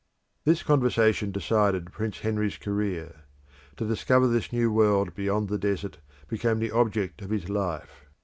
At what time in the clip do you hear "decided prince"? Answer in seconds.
1.29-2.21